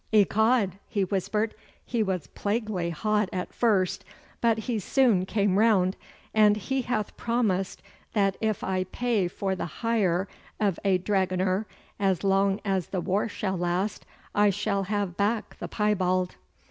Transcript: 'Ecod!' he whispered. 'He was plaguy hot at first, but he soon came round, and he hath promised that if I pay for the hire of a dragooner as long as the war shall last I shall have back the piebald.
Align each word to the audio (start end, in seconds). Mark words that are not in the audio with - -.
'Ecod!' 0.11 0.79
he 0.89 1.03
whispered. 1.03 1.53
'He 1.85 2.01
was 2.01 2.25
plaguy 2.25 2.89
hot 2.89 3.29
at 3.31 3.53
first, 3.53 4.03
but 4.41 4.57
he 4.57 4.79
soon 4.79 5.27
came 5.27 5.59
round, 5.59 5.95
and 6.33 6.57
he 6.57 6.81
hath 6.81 7.15
promised 7.17 7.83
that 8.13 8.35
if 8.41 8.63
I 8.63 8.85
pay 8.85 9.27
for 9.27 9.55
the 9.55 9.67
hire 9.67 10.27
of 10.59 10.79
a 10.83 10.97
dragooner 10.97 11.67
as 11.99 12.23
long 12.23 12.59
as 12.65 12.87
the 12.87 12.99
war 12.99 13.29
shall 13.29 13.59
last 13.59 14.03
I 14.33 14.49
shall 14.49 14.85
have 14.85 15.17
back 15.17 15.59
the 15.59 15.67
piebald. 15.67 16.33